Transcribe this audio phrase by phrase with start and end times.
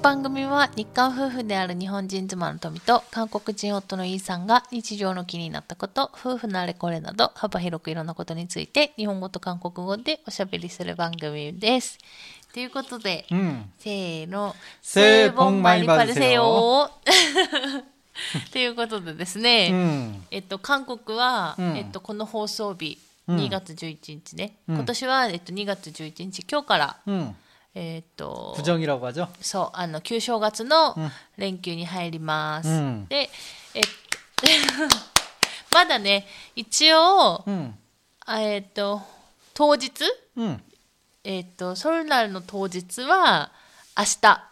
[0.00, 11.98] 番組は日韓夫婦である日本人妻の富と韓国人夫のイーさんが日常の気になったこと、夫婦のあれこれなど幅広くいろんなことについて日本語と韓国語でおしゃべりする番組です。
[12.54, 16.90] ということで、うん、せーの、せーぼんまりばるせよ。
[18.52, 26.96] ということでですね、うん、えっと、韓国は、うん、えっと、この放送日、2月11日ね、今年は、えっと、2月11日、今日から、
[27.77, 29.27] えっと、 부정이라고 하죠.
[29.41, 32.69] そう、あの、旧正月のうん連休に入ります。
[32.69, 33.29] うんで、
[33.73, 33.89] えっと、
[35.73, 37.73] まだね、一応、 음.
[38.25, 39.01] あえっと、
[39.53, 39.91] 当日、
[40.37, 40.59] 음.
[41.23, 43.51] えっと、ソルナルの当日は、
[43.97, 44.43] 明日、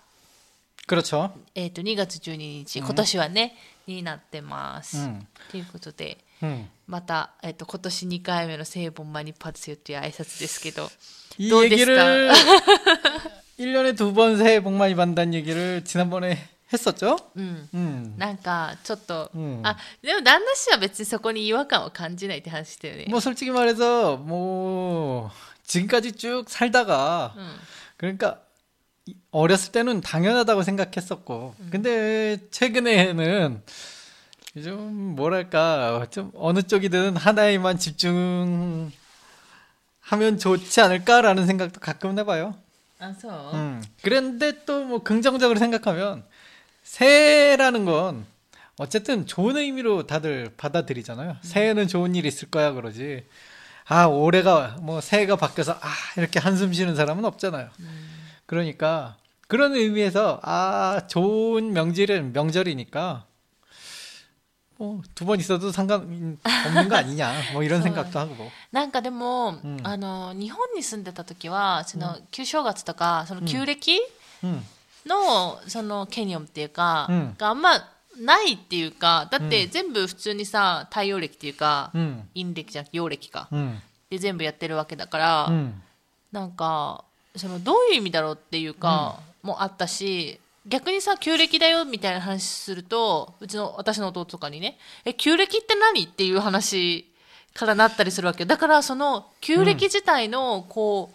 [0.88, 1.32] 그렇죠.
[1.54, 3.56] えっと、2月12日、今年はね、
[3.88, 4.98] になってます。
[4.98, 6.66] うんということで、 음.
[6.88, 10.90] また、えっと、今年2回目の聖本マニパツよという挨拶ですけど、
[11.38, 12.32] 이 또 얘기를
[13.60, 16.38] 1년에 두 번 새해 복 많이 받는다는 얘기를 지난번에
[16.74, 17.18] 했었죠?
[17.36, 17.70] うん。
[17.74, 18.14] 음.
[18.18, 23.06] なんか、ちょっと、うんあ、でも旦那氏は別にそこに違和感を感じないって話したよね。
[23.10, 25.30] 뭐 솔직히 말해서 뭐
[25.66, 27.56] 지금까지 쭉 살다가 うん。
[27.98, 28.40] 그러니까
[29.06, 33.62] 이- 어렸을 때는 당연하다고 생각했었고 근데 최근에는
[34.64, 38.92] 좀 뭐랄까 좀 어느 쪽이든 하나에만 집중
[40.09, 42.55] 하면 좋지 않을까라는 생각도 가끔 해봐요.
[42.99, 43.53] 아서.
[43.55, 43.83] 음.
[44.03, 46.25] 그런데 또 뭐 긍정적으로 생각하면
[46.83, 48.25] 새라는 건
[48.79, 51.31] 어쨌든 좋은 의미로 다들 받아들이잖아요.
[51.31, 51.37] 음.
[51.43, 53.25] 새해는 좋은 일 있을 거야 그러지.
[53.89, 57.69] 아 올해가 뭐 새해가 바뀌어서 아 이렇게 한숨 쉬는 사람은 없잖아요.
[57.81, 58.09] 음.
[58.47, 59.17] 그러니까
[59.49, 63.25] 그런 의미에서 아 좋은 명절은 명절이니까
[64.80, 66.02] 뭐 두 번 있어도 상관
[66.44, 74.00] 없는 거 아니냐 뭐 이런そう 생각도 하고 なんかでも、うんあの、日本に住んでた時は、その、旧正月とか、その、旧暦
[74.44, 74.62] 음.
[75.06, 77.72] の、その、ケニオンっていうか、うんがあんま
[78.20, 82.24] ないっていうか、だってうん全部普通にさ、太陽暦っていうか、 음.
[82.34, 83.48] 陰暦じゃなくて陽暦か。
[83.52, 83.80] 음.
[84.10, 85.74] で全部やってるわけだから、 음.
[86.32, 87.04] なんか
[87.36, 97.12] そのどういう意味だろうっていうか、もあったし 逆にさ旧暦だよみたいな話するとうちの私の弟とかにねえ旧暦って何っていう話
[97.54, 101.12] からなったりするわけよだからその旧暦自体のこ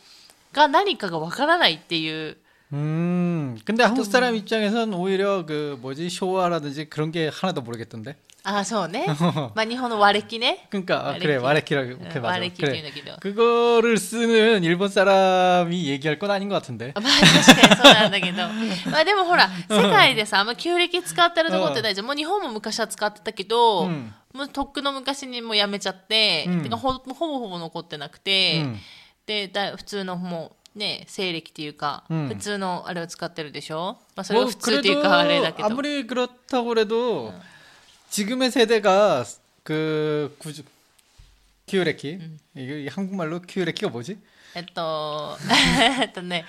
[0.53, 2.37] う、が何かがわからないっていう
[2.73, 8.17] 음, 근데 한국 사람 입장에선 오히려 그 뭐지 쇼와라든지 그런 게 하나도 모르겠던데.
[8.49, 9.07] ああそうね
[9.57, 11.27] まあ日本の和暦ね 그러니까 아, 와레키.
[11.27, 12.29] 그래 와레키라고 그래 응, 맞아.
[12.29, 12.69] 와레키 그래.
[12.69, 16.93] っていうんだけど 그거를 쓰는 일본 사람이 얘기할 건 아닌 것 같은데.
[16.95, 18.43] まあ確かにそうなんだけど。
[18.93, 22.07] まあでもほら、世界でさ、あんま旧暦使ってるとこってないじゃん。
[22.07, 28.77] もう日本も昔は使ってたけど、うんもうとっくの昔にもうやめちゃって、うんてかほほぼほぼ残ってなくて、 음.
[29.27, 35.69] でだ普通のもうね、西暦っていうか、うん普通のあれを使ってるでしょまあそれが 뭐 普通っていうかあれだけど。
[35.69, 37.33] 아무리 그렇다고 그래도
[38.11, 39.25] 지금의 세대가
[39.63, 40.63] 그 구주
[41.67, 42.19] 키우레키
[42.55, 44.19] 이게 한국말로 키우레키가 뭐지?
[44.55, 45.37] えっと、
[46.01, 46.47] えっとね、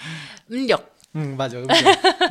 [0.50, 0.81] 運力。
[1.16, 1.57] 응 맞아.
[1.57, 1.68] 음력.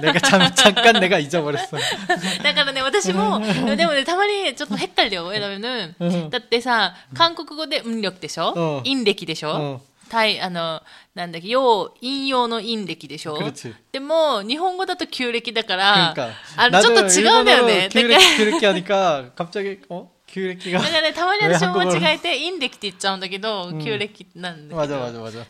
[0.01, 1.77] 내가 잠, 잠깐 내가 잊어버렸어.
[2.43, 3.41] だからね、私も、
[3.77, 10.81] でもね、たまにちょっと헷갈려。왜냐면은 うんだってさ、韓国語で運力でしょうん陰暦でしょ うん対、あの、
[11.17, 13.75] なんだっけ、用、引用の陰暦でしょ 그렇지.
[13.91, 17.89] でも、日本語だと旧暦だから、 그러니까 あの、ちょっと違うんだよね。
[17.89, 24.99] だから、 기울기 기울기 하니까 갑자기 어 기울기가 だからね、たまに왜 私も 한국어로 間違えて、陰暦って言っちゃうんだけど、うん旧暦なんだけど。
[24.99, 25.47] 맞아 맞아 맞아.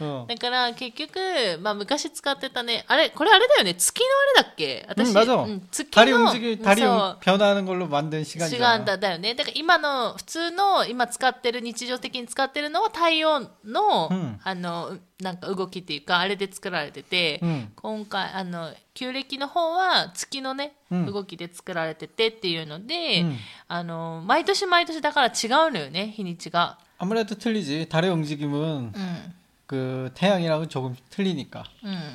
[0.00, 0.24] そう。
[0.24, 0.26] 어.
[0.26, 1.18] だから結局、
[1.60, 4.06] まあ昔使ってたね、あれ、これあれだよね、月の
[4.38, 5.34] あれだっけ 응 私、 맞아.
[5.34, 8.84] うん月 다리 の、 움직이 다리 そう 움- 변하는 걸로 만든 違うん 시간이잖아.
[8.84, 9.34] だだよね。
[9.34, 23.36] だから今の普通の今使ってる日常的に使ってるのは太陽の、うんあの なんか動きっていうかあれで作られてて、うん今回あの旧暦の方は月のね、うん動きで作られててっていうので、うん
[23.68, 25.30] あの毎年毎年だから違
[25.68, 26.78] うのよね日にちが。
[26.98, 27.88] 아무래도 틀리지.
[27.88, 29.34] 달의 움직임은 うん。
[29.66, 31.64] 그 태양이랑은 조금 틀리니까.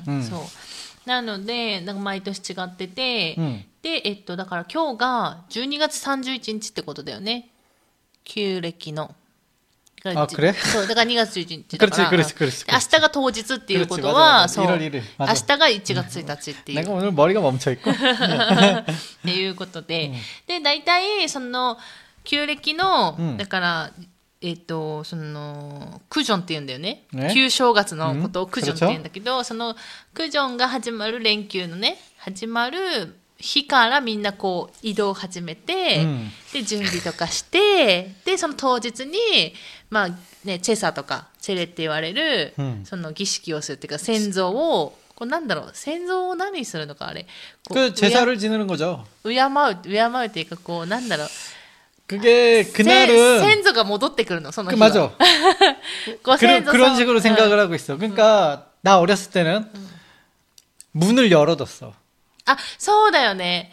[0.06, 0.40] うん、うんそう。
[1.06, 3.64] なので、なんか毎年違ってて、 응.
[3.82, 7.50] で、えっと、だから今日が12月31日ってことだよね。
[8.24, 9.14] 旧暦の。
[10.04, 12.08] だからあくれそう、だから2月11日だから。
[12.10, 12.66] 그렇지, 그렇지, 그렇지.
[12.66, 14.48] で明日が当日っていうこと 그렇지, 맞아, は、 맞아.
[14.54, 14.66] そう。
[14.66, 15.00] 1월 明 1일.
[15.02, 15.56] 日 맞아.
[15.58, 16.78] が1月1日っていう。
[16.78, 17.90] 내가 오늘 머리가 멈춰 있고.
[17.90, 17.94] っ
[19.24, 20.12] ていうことで、
[20.46, 21.76] で大体その
[22.24, 23.92] 旧暦の、うんだから
[24.42, 29.76] えっ、とそのクジョンって言うんだよねね旧正月のことをうんクジョンって言うんだけど、その
[30.14, 33.14] クジョンが始まる連休のね始まる
[33.44, 39.54] 日からみんなこう移動を始めて、うんで準備とかしてでその当日に
[39.88, 40.08] まあ
[40.44, 47.22] ねチェサとかチェレって言われる、うんその儀式をするっていうか先祖を こうなんだろう先祖を何するのかあれ
[47.68, 49.04] こう 그 제사를 지내는 거죠.
[49.22, 51.28] 敬う敬うっていうかこうなんだろう
[52.08, 55.12] 그게 せ 그날은 先祖が戻ってくるのその 그 日は 맞아.
[56.24, 57.96] ご 그런 先祖 그런 様 식으로 うん 생각을 하고 있어.
[57.96, 59.70] 그러니까 나 어렸을 때는
[60.92, 61.94] 문을 열어뒀어.
[62.46, 63.70] あそうだよね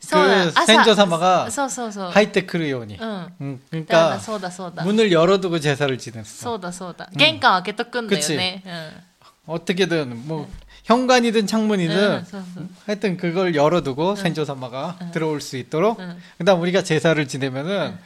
[0.00, 2.96] そうだ 그先祖様がそうそうそう 하이테크를 요니.
[3.00, 6.24] うん 응, だから 그러니까 そうだそうだ 문을 열어두고 제사를 지냈어.
[6.24, 8.62] そうだそうだ玄関開けとくんだよね
[9.46, 10.48] 어떻게든 뭐
[10.84, 16.16] 현관이든 うん、 창문이든 うん、そうそう 하여튼 그걸 열어두고 생조사마가 들어올 수 있도록 응.
[16.38, 17.96] 그다음 우리가 제사를 지내면은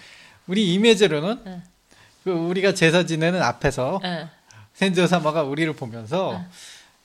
[0.46, 1.62] 우리 이메제로는 응.
[2.24, 4.28] 그 우리가 제사 지내는 앞에서 うん
[4.74, 6.42] 생조사마가 우리를 보면서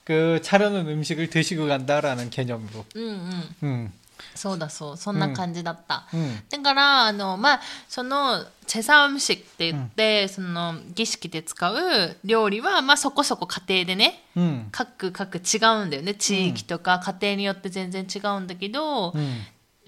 [0.04, 3.92] 그 차려놓은 음식을 드시고 간다라는 개념으로 うんうん、 응,
[4.34, 19.40] そうだそうそんな感じだった、 응, だからあのまあそのチェサ음식って言って、その儀式で使う料理はまあそこそこ家庭でね 응, 各各違うんだよね地域とか家庭によって全然違うんだけど、 응.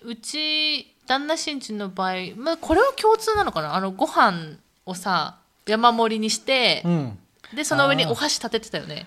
[0.02, 5.37] うち旦那新地の場合、まあ、これは共通なのかなあのご飯をさ
[5.67, 7.17] 山盛りにして、 응.
[7.55, 9.06] でその上にあーお箸立ててたよねお箸立ててなか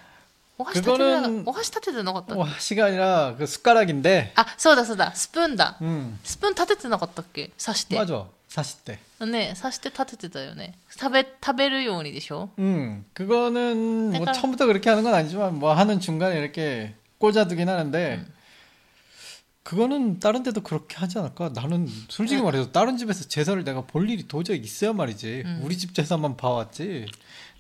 [0.57, 6.19] 그거는 お箸立ててなかったっけ 뭐箸가 아니라 그 숟가락인데 あそうだそうだスプーンだ 응.
[6.24, 15.74] スプーン立ててなかったっけ刺して 맞아 사실 때 ね刺して立ててたよね食べ食べるようにでしょ 음, 그거는 뭐 약간- 처음부터 그렇게 하는 건 아니지만 뭐
[15.74, 18.24] 하는 중간에 이렇게 꽂아두긴 하는데
[19.63, 21.51] 그거는 다른 데도 그렇게 하지 않을까?
[21.54, 25.44] 나는 솔직히 말해서 다른 집에서 제사를 내가 볼 일이 도저히 있어야 말이지.
[25.62, 27.06] 우리 집 제사만 봐왔지.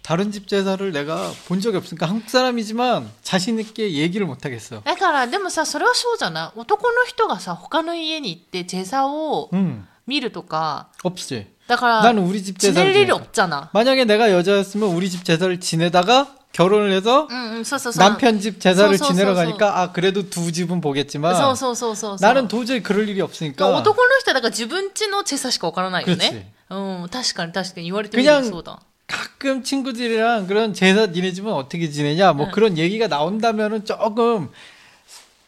[0.05, 4.81] 다른 집 제사를 내가 본 적이 없으니까 한국 사람이지만 자신 있게 얘기를 못 하겠어.
[4.83, 11.45] だからでもさそれはそうじゃない男の人がさ他の家に行ってジェザを 음, 見るとか 없지.
[11.67, 13.15] だから 나는 우리 집 知 제사를 れる일이 지내니까.
[13.15, 19.05] 없잖아 만약에 내가 여자였으면 우리 집 제사를 지내다가 결혼을 해서 うんうんそうそうそう 남편 집 제사를 소,
[19.05, 19.45] 소, 지내러 소, 소.
[19.45, 28.49] 가니까 아 그래도 두 집은 보겠지만 そうそうそうそうそう 나는 도저히 그럴 일이 まあ 없으니까 男の人はだから自分家のチェサしかわからないよねうん確かに確かに言われてみれば 그냥
[28.49, 34.49] そうだ 가끔 친구들이랑 그런 제사 니네 집은 어떻게 지내냐 뭐 그런 얘기가 나온다면은 조금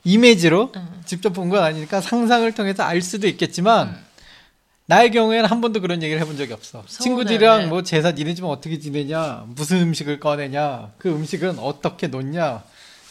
[0.03, 1.01] 이미지로 응.
[1.05, 3.97] 직접 본 건 아니니까 상상을 통해서 알 수도 있겠지만
[4.85, 6.83] 나의 경우에는 한 번도 그런 얘기를 해본 적이 없어.
[6.85, 7.03] 서운해.
[7.03, 12.63] 친구들이랑 뭐 제사 니네 집은 어떻게 지내냐, 무슨 음식을 꺼내냐, 그 음식은 어떻게 놓냐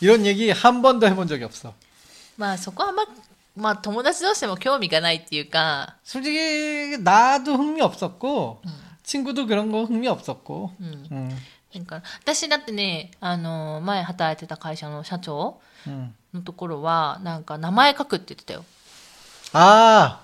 [0.03, 1.73] 이런 얘기 한 번도 해본 적이 없어.
[2.37, 3.07] まあそこはまあ
[3.57, 8.61] まあ友達同士でも興味がないっていうか 솔직히 나도 흥미 없었고
[9.07, 10.73] 친구도 그런 거 흥미 없었고.
[10.81, 11.37] うん 음,
[11.75, 16.15] なんか私だってねあの前働いてた会社の社長 음.
[16.35, 18.65] のところはなんか名前書くって言ってたよ
[19.55, 20.21] 아,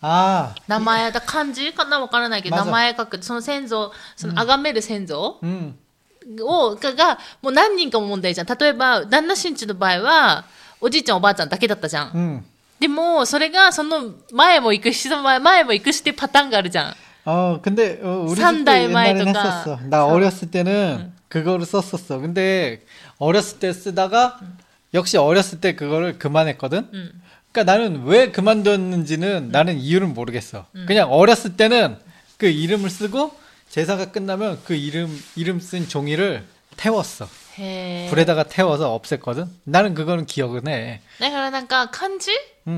[0.00, 5.74] 아, 名前だ漢字かなわからないけどまず名前書くその先祖その崇める先祖 음,
[6.42, 10.44] をががもう何人かも問題じゃん例えば旦那新地の場合は
[10.80, 12.44] おじいちゃんおばあちゃんだけだったじゃん 음.
[12.78, 16.96] でもそれがその前も行くしその前前も行くしっていうパターンがあるじゃん
[17.29, 19.79] 어 근데 어, 우리 집도 옛날에 했었어.
[19.83, 20.09] 나 산...
[20.09, 21.13] 어렸을 때는 응.
[21.27, 22.17] 그거를 썼었어.
[22.17, 22.81] 근데
[23.19, 24.57] 어렸을 때 쓰다가 응.
[24.95, 26.89] 역시 어렸을 때 그거를 그만했거든.
[26.91, 27.11] 응.
[27.51, 30.65] 그러니까 나는 왜 그만뒀는지는 나는 이유는 모르겠어.
[30.87, 31.97] 그냥 어렸을 때는
[32.37, 33.31] 그 이름을 쓰고
[33.69, 36.43] 제사가 끝나면 그 이름 이름 쓴 종이를
[36.77, 37.27] 태웠어.
[37.59, 38.07] 해...
[38.09, 39.47] 불에다가 태워서 없앴거든.
[39.65, 41.01] 나는 그거는 기억은 해.
[41.19, 42.31] 네, 그러니까 칸지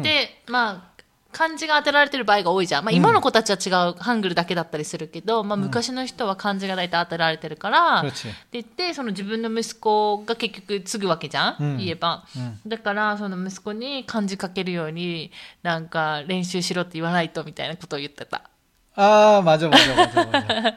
[0.04, 0.91] 때 막.
[1.33, 8.29] 漢字が当てられてる場合が多いじゃん、まあ、今の子たちは違うハングルだけだったりするけど、まあ、昔の人は漢字が大体当てられてるから、 그렇지.
[8.29, 15.31] で言ってその自分の息子が結局継ぐわけじゃん、うん言えば、うんだからその息子に漢字書けるように
[15.63, 18.49] なんか練習しろって言わないとみたいなことを言ってた
[18.95, 20.75] 아 맞아 맞아 맞아 맞아.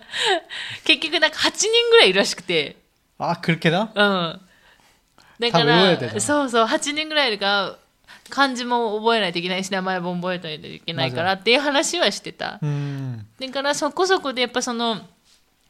[0.83, 2.75] 結局なんか8人ぐらいいるらしくて
[3.17, 3.91] 아 그렇게 나?
[3.95, 4.39] うん
[5.39, 7.75] だか 다 외워야 ら 되잖아 そうそう8人ぐらいいるから
[8.33, 13.25] 漢字も覚えないといけないし名前も覚えないといけないからっていう話はしてた 음.
[13.39, 14.97] だからそこそこでやっぱその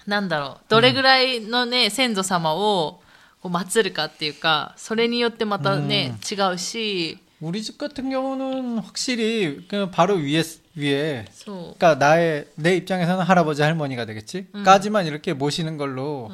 [0.06, 3.02] なんだろうどれぐらいのね、先祖様を
[3.42, 10.44] こう祀るかっていうかそれによってまたね、違うし 우리 집 같은 경우는 확실히 그냥 바로 위에
[10.76, 14.48] 위에 そう 그러니까 나의 내 입장에서는 할아버지 할머니가 되겠지.
[14.56, 14.64] 음.
[14.64, 16.32] 까지만 이렇게 모시는 걸로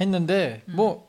[0.00, 1.08] 했는데 뭐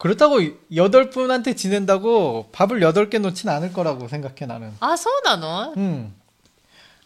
[0.00, 4.72] 그렇다고 8분한테 지낸다고 밥을 8개 놓진 않을 거라고 생각해 나는.
[4.80, 5.74] 아, 서운하노?
[5.76, 5.82] 응.
[5.82, 6.14] 음.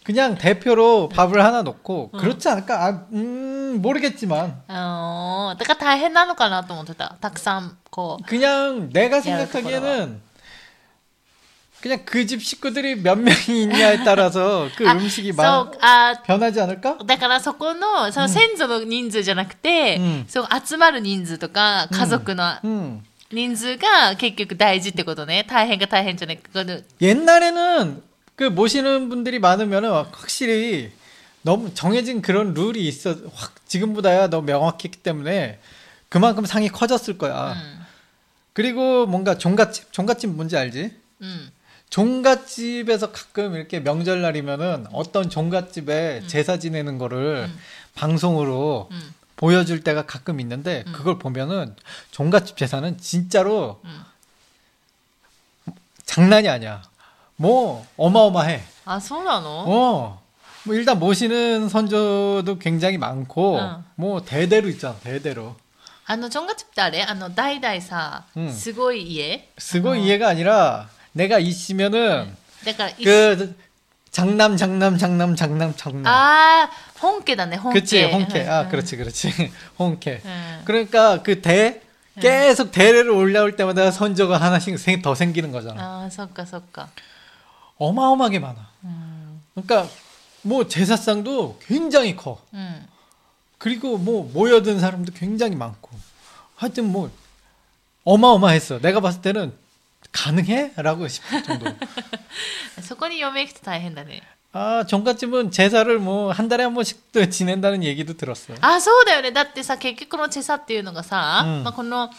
[0.05, 2.85] 그냥 대표로 밥을 하나 놓고 그렇지 않을까?
[2.85, 4.63] 아, 음, 모르겠지만.
[4.69, 7.17] 어, 내가 다 해놨을까나 또 못했다.
[7.21, 8.17] 닭삼 거.
[8.27, 10.21] 그냥 내가 생각하기에는
[11.84, 16.60] 그냥 그 집 식구들이 몇 명이 있냐에 따라서 그 あ 음식이 そ 막 う、あ 변하지
[16.60, 16.98] 않을까?
[17.06, 23.02] だからそこの、その先祖の人数じゃなくて、うんそう集まる人数とか、家族の 음.
[23.32, 25.46] 人数が結局大事ってことね。
[25.48, 26.50] 大変か大変じゃないか。
[26.52, 28.02] この 옛날에는
[28.36, 30.92] 그 모시는 분들이 많으면은 확실히
[31.44, 35.60] 너무 정해진 그런 룰이 있어 확 지금보다야 너무 명확했기 때문에
[36.10, 37.54] 그만큼 상이 커졌을 거야.
[37.54, 37.56] う
[38.54, 40.92] 그리고 뭔가 종갓집 종갓집 뭔지 알지?
[41.22, 41.52] ん。
[41.84, 41.90] うん。
[41.90, 47.60] 종갓집에서 가끔 이렇게 명절날이면은 어떤 종갓집에 제사 지내는 거를 음.
[47.96, 49.14] 방송으로 うん。
[49.36, 51.74] 보여줄 때가 가끔 있는데 그걸 보면은
[52.12, 54.04] 종갓집 제사는 진짜로 음.
[56.06, 56.82] 장난이 아니야.
[57.38, 58.62] 뭐 어마어마해.
[58.86, 60.22] あ、そうなの 어.
[60.66, 63.84] 뭐 일단 모시는 선조도 굉장히 많고 응.
[63.96, 64.96] 뭐 대대로 있잖아.
[65.00, 65.56] 대대로.
[66.06, 73.05] あの、チョンガチってあれあの、代々さう、んすごい家 쓰고 이해가 아니라 내가 있으면은 내가 그 있...
[73.05, 73.57] 그
[74.11, 76.71] 장남 장남 장남 장남 장남 아
[77.03, 79.33] 홍케다네 홍케 그치 홍케 아 그렇지 그렇지
[79.79, 80.21] 홍케
[80.65, 81.81] 그러니까 그대
[82.21, 85.83] 계속 대를 올려올 때마다 선조가 하나씩 생, 더 생기는 거잖아.
[85.83, 86.89] 아, 석가 석가.
[87.77, 88.69] 어마어마하게 많아.
[88.85, 89.43] 음.
[89.55, 89.89] 그러니까
[90.43, 92.41] 뭐 제사상도 굉장히 커.
[92.55, 92.87] 음.
[93.59, 95.91] 그리고 뭐 모여든 사람도 굉장히 많고.
[96.55, 97.11] 하여튼 뭐
[98.05, 98.81] 어마어마했어.
[98.81, 99.53] 내가 봤을 때는
[100.14, 100.74] 가능해?
[100.78, 101.66] 라고 싶을 정도.
[102.82, 104.22] そこに嫁行くと大変だね。
[104.52, 108.56] 아, 종갓집은 제사를 뭐 한 달에 한 번씩 또 지낸다는 얘기도 들었어.
[108.62, 109.32] あ、そうだよね。
[109.32, 112.10] だってさ、結局のチェサっていうのがさ、うんまあ、この、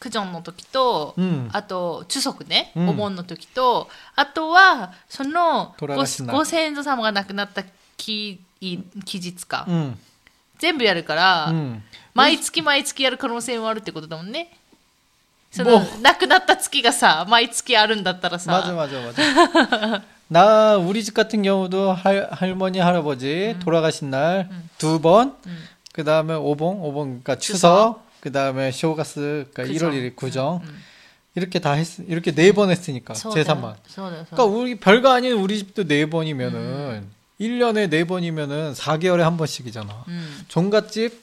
[0.00, 7.64] クジョンの時と、うんあと、中足ね、うんお盆の時と、あとは、そのご、虎頭ご先祖様が亡くなった
[7.96, 9.98] 期期日か、 응,
[10.58, 11.82] 全部やるから、 응.
[12.14, 14.56] 毎月毎月やる可能性もあるってことだもんね。
[15.52, 20.02] そもの、亡くなった月がさ、毎月あるんだったらさ、 맞아, 맞아, 맞아.
[20.28, 25.64] 나 우리 집 같은 경우도 할, 할머니 할아버지 돌아가신 날 두 번, 음.
[25.92, 28.06] 그 다음에 오봉, 오봉 그러니까 추석, 추석.
[28.20, 29.90] 그 다음에 쇼가스 그러니까 그정.
[29.90, 30.82] 1월 1일 구정 음.
[31.34, 33.76] 이렇게 다 했, 이렇게 네 번 했으니까 そうだよ 제사만.
[33.88, 37.06] そうだよ、そうだ 그러니까 よ 우리 별거 아닌 우리 집도 네 번이면은
[37.40, 40.04] 1년에 네 번이면은 4개월에 한 번씩이잖아.
[40.08, 40.28] うん。
[40.48, 41.22] 종갓집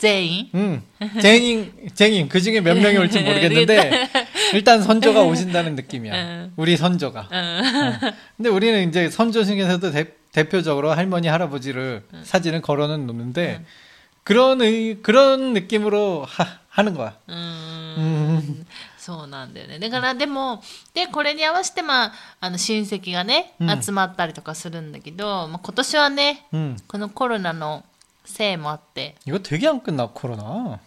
[0.00, 0.82] 全員 음.
[1.22, 4.08] 쟁인 쟁인 그 중에 몇 명이 올지 모르겠는데
[4.52, 6.14] 일단 선조가 오신다는 느낌이야.
[6.14, 6.52] 음.
[6.56, 7.28] 우리 선조가.
[7.32, 8.12] うん。
[8.36, 13.64] 근데 우리는 이제 선조 중에서도 대, 대표적으로 할머니 할아버지를 사진을 걸어는 놓는데
[14.22, 17.16] 그런 의, 그런 느낌으로 하, 하는 거야.
[17.26, 18.66] うーん 음.
[18.98, 19.78] そうなんだよね。
[19.78, 20.62] だからでも、
[20.92, 26.76] で、これに合わせて、まあ、あの、親戚がね、うん集まったりとかするんだけど、まあ、今年はね、 음.
[26.88, 27.84] このコロナの
[28.24, 30.78] せいもあって、 이거 되게 안 끝나 코로나.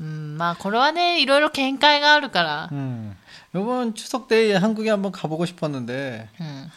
[0.00, 3.16] うん、まあ、これはね、いろいろ見解があるから、 음.
[3.54, 6.70] 이번 추석 때 한국에 한번 가보고 싶었는데 うん。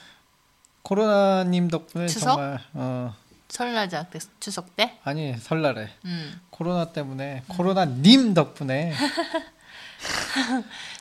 [0.84, 2.36] 코로나님 덕분에 추석?
[2.36, 3.13] 정말 어
[3.50, 5.00] それらじゃなくて、中足って。
[5.05, 6.41] 아니 설날에 うん。
[6.51, 8.93] 코로나 때문에 코로나님 덕분에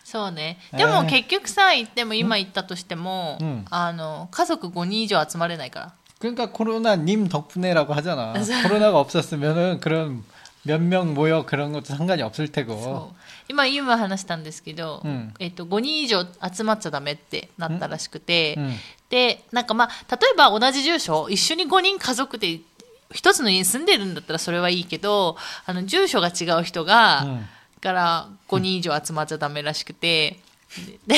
[0.05, 0.59] そうね。
[0.73, 5.93] えーでも結局さ、行っても、今行ったとしても、うんあの、家族5人以上集まれないから。
[6.19, 8.33] 그러니까 코로나님 덕분에라고 하잖아.
[8.33, 8.63] 맞아.
[8.63, 10.25] 코로나가 없었으면은 그런
[10.63, 12.73] 몇 명 모여 그런 것도 상관이 없을 테고.
[12.83, 13.17] そう
[13.51, 18.73] 今今話したんですけど、うんえっと、5人以上集まっちゃダメってなったらしくて、 음.
[19.11, 22.61] でなんかまあ例えば同じ住所一緒に5人家族で
[23.13, 27.45] 一つの家に住んでるんだったらそれはいいけどあの住所が違う人が、 음.
[27.83, 30.39] から5人以上集まっちゃダメらしくて、
[31.07, 31.17] で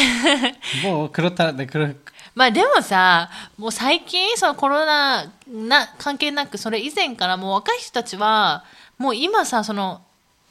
[0.83, 1.53] 뭐 그렇다.
[1.53, 1.97] 네, 그런
[2.35, 8.65] まあでもさもう最近そのコロナな関係なくそれ以前からもう若い人たちは
[8.99, 10.01] もう今さ、その、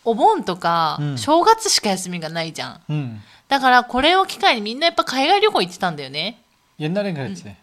[0.03, 2.81] お盆とか、うん正月しか休みがないじゃん。
[2.89, 3.19] 음.
[3.47, 6.41] だからこれを機会にみんなやっぱ海外旅行行ってたんだよね。
[6.77, 7.55] 옛날엔 그랬지.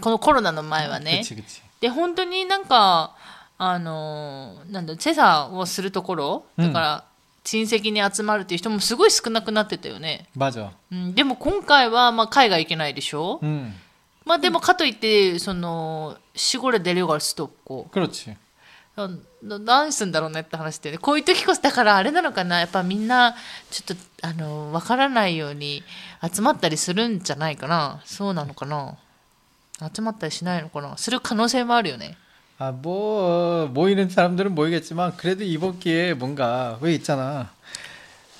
[0.00, 1.22] このコロナの前はね。
[1.24, 1.62] 그치 그치.
[1.80, 3.16] で、本当になんか、
[3.58, 7.04] あのーなんだ、チェサをするところ、だから、
[7.44, 10.26] 親戚に集まるっていう人もすごい少なくなってたよね。
[10.36, 10.70] 맞아.
[10.92, 13.72] うん、でも今回は、まあ、海外行けないでしょ、 음.
[14.24, 18.36] まあでもかといって、その、시골에내려갈수도없고 그렇지.
[18.96, 19.08] な
[19.42, 23.34] な何すんだろうねって話でねこういう時こそだからあれなのかなやっぱみんな
[23.70, 25.82] ちょっとあの分からないように
[26.30, 28.96] 集まったりするんじゃないかなそうなのかな
[29.94, 32.18] 集まったりしないのかなする可能性もあるよね
[32.57, 37.49] 아, 뭐, 모이는 사람들은 모이겠지만, 그래도 이번 기회에 뭔가, 왜 있잖아.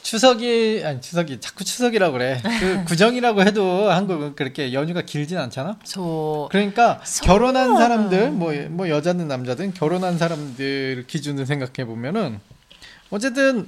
[0.03, 2.41] 추석이, 아니, 추석이, 자꾸 추석이라고 그래.
[2.59, 5.79] 그 구정이라고 해도 한국은 그렇게 연휴가 길진 않잖아?
[5.83, 6.47] 소.
[6.49, 7.25] 그러니까, 소...
[7.25, 12.39] 결혼한 사람들, 뭐, 뭐, 여자든 남자든 결혼한 사람들 기준으로 생각해 보면은,
[13.09, 13.67] 어쨌든,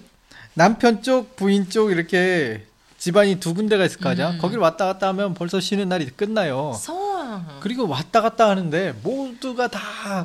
[0.54, 2.64] 남편 쪽, 부인 쪽, 이렇게
[2.98, 4.32] 집안이 두 군데가 있을 거 아니야?
[4.32, 4.38] 음.
[4.38, 6.74] 거길 왔다 갔다 하면 벌써 쉬는 날이 끝나요.
[6.74, 7.07] 소...
[7.37, 9.81] うなの 그리고 왔다 갔다 하는데 모두가 다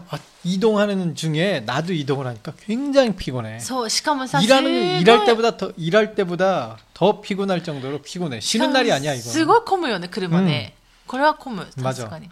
[0.10, 3.60] 와- 이동하는 중에 나도 이동을 하니까 굉장히 피곤해.
[3.60, 8.40] そうしかもさ 일하는 すごい 일할 때보다 더 일할 때보다 더 피곤할 정도로 피곤해.
[8.40, 9.22] 쉬는 날이 아니야 이거.
[9.30, 10.74] すごい混むよね車ね、
[11.08, 12.30] これは混むまず確かに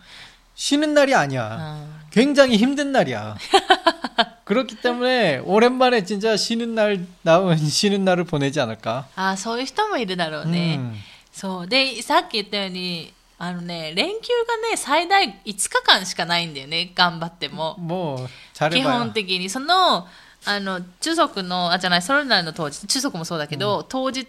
[0.55, 1.57] 쉬는 날이 う 아니야.
[1.75, 3.35] ん 굉장히 힘든 날이야.
[4.45, 9.07] 그렇기 때문에 오랜만에 진짜 쉬는 날 나온 쉬는 날을 보내지 않을까.
[9.15, 10.93] ああそういう人もいるだろうね、 음.
[11.33, 13.11] そうでさっき言ったように
[13.42, 17.74] あのね、連休がね、最大5日間しかないんだよね、頑張っても。
[17.78, 18.28] もう、
[18.70, 19.48] 基本的に。
[19.48, 20.06] その、
[20.44, 24.26] あの、中足の、あ、じゃない、それぞれの当日、中足もそうだけど、うん、当日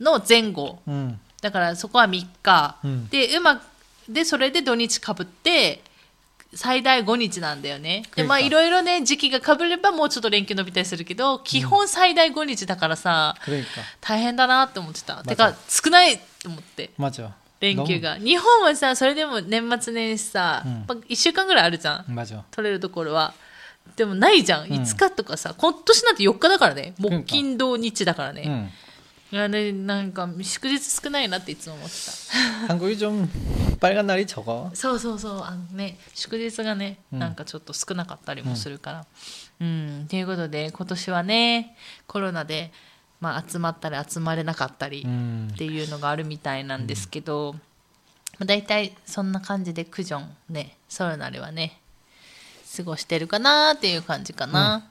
[0.00, 3.64] の前後、うん、だからそこは3日、うん、で、うまく、
[4.08, 5.82] で、それで土日かぶって、
[6.54, 8.02] 最大5日なんだよね。
[8.16, 13.36] で、まあいろいろね、時期がかぶればもうちょっと連休伸びたりするけど、基本最大5日だからさ、
[14.00, 15.22] 大変だなって思ってた。
[15.22, 16.92] てか、少ないと思って。
[17.61, 22.43] 連休 너무- が日本はさそれでも年末年始さ、うんまあ、1週間ぐらいあるじゃん 맞아.
[22.51, 23.33] 取れるところは
[23.95, 28.69] でもないじゃん、ん5日とかさ今年なんて4日だからねか木金土日だからね、 음.
[29.43, 31.95] あれなんか祝日少ないなっていつも思って
[32.67, 33.27] た 한국이 좀
[33.79, 34.69] 빨간 날이 적어.
[34.75, 39.05] そうそうそうあのね祝日がね、うんなんかちょっと少なかったりもするから
[39.61, 41.75] うんということで今年はね
[42.07, 42.71] コロナで、
[43.21, 45.49] まあ、集まったり集まれなかったり 음.
[45.51, 51.79] っていうのがあるみたいなんですけど、まあ、大体そんな感じでクジョンねソルナルはね
[52.75, 54.87] 過ごしてるかなっていう感じかな、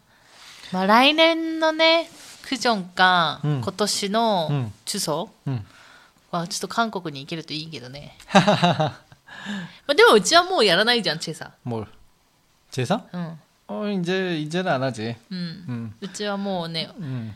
[0.72, 2.10] まあ、来年のね
[2.42, 5.64] クジョンか、うん今年うのんチュソ 음.
[6.32, 8.42] はちょっと韓国に行けるといいけどね ま
[9.88, 11.86] あでもうちはもうやらないじゃんチェさ 뭘?
[12.72, 13.02] 제사?
[13.12, 15.16] うん、 어 이제 이제는 안 하지.
[15.30, 15.94] うん、 음.
[16.00, 17.32] うちはもうね 음.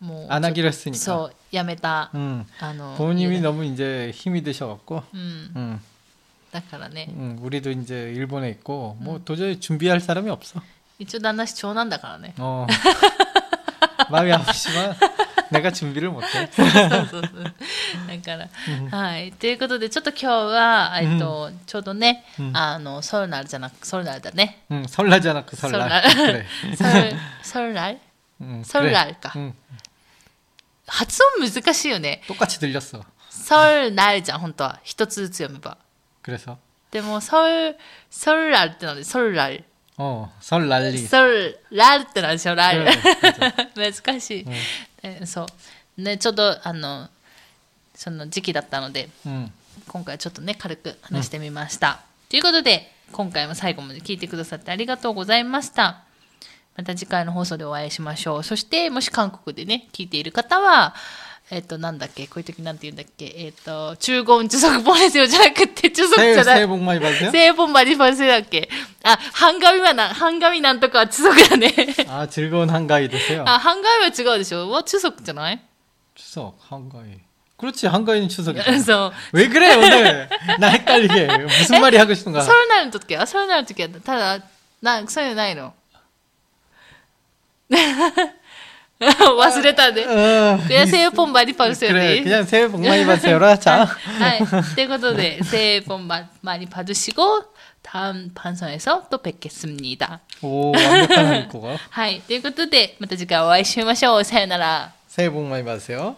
[0.00, 0.98] もう 안 하기로 했으니까.
[0.98, 2.44] そうやめた、 음.
[2.60, 5.04] あの 부모님이 家で 너무 이제 힘이 드셔갖고.
[5.14, 5.20] うん、
[5.56, 5.80] 음.
[6.50, 7.38] だからね 음.
[7.40, 10.60] 우리도 이제 일본에 있고 뭐 도저히 준비할 사람이 없어.
[10.98, 12.66] 一応旦那氏長男だからね 어.
[14.10, 14.94] 마음이 아프지만
[15.50, 16.26] 내가 준비를 못해.
[16.50, 18.48] そうそうそうだか
[18.90, 26.02] ら、はいということでちょっと今日はえっと、ちょうどね、うんあのソルナルじゃなくソルナルだね 응, 설날지 않아 그 설날.
[26.02, 26.02] 설날.
[26.14, 26.46] 그래.
[26.76, 27.98] ソルソルナル
[28.40, 29.54] 응, 설날か 응,
[30.86, 33.04] 発音難しいよね 똑같이 들렸어.
[33.30, 35.76] ソルナルじゃん本当は一つずつ読めば
[36.22, 36.58] 그래서
[36.90, 37.76] でもソル
[38.10, 39.64] ソルラルってなんでソルラル
[39.98, 41.06] 어 설날리.
[41.06, 42.84] ソルラルってなんでしょラル
[43.74, 44.46] 그래, 難しい、
[45.02, 45.46] えそ
[45.98, 47.08] うねちょうどあの
[47.94, 49.50] その時期だったので 응,
[49.88, 56.02] 今回はちょっとね軽く話してみました、ということで今回も最後まで聞いてくださってありがとうございました
[56.76, 60.94] また次回の放送でお会いしましょうそしてもし韓国でね聞いている方は
[61.50, 67.30] えっ、となんだっけこういう時なんて言うんだっけえっ、と中言中足ボネセよじゃなくて中足 새해, じゃない 새해 복 많이 받으세요.
[67.30, 68.70] 聖本マリファセだっけ
[69.02, 71.74] あ、半紙はな、半紙なんとかは中足だね。
[72.08, 73.44] 아 즐거운 한가위 되세요.
[73.46, 75.60] あ、半紙は違うでしょは中足じゃない
[76.14, 77.20] 추석 한가위.
[77.58, 78.78] 그렇지 한가위는 추석이야.
[78.80, 79.12] そう。
[79.32, 81.26] 왜 그래 오늘 나 헷갈리게
[81.58, 82.40] 무슨 말이 하고 싶은가?
[82.40, 84.44] ソルナルの時はソルナルの時は、ただ、
[84.80, 85.74] な、そういうのないの
[89.00, 90.06] 忘れたで。
[90.06, 92.22] 어, いや、聖本マリファセよ 그래 ね。
[92.22, 93.86] 그냥 새해 복 많이 받으세요라 자.
[93.86, 94.46] はい。
[94.76, 97.44] ということで、聖本マリ받으시고
[97.82, 100.20] 다음 방송에서 또 뵙겠습니다.
[100.42, 101.76] 오 완벽한 한국어.
[101.90, 102.20] はい。
[102.20, 104.24] ということで、また次回お会いしましょう。
[104.24, 104.92] さよなら。
[105.08, 106.14] 새해 복 많이 받으세요.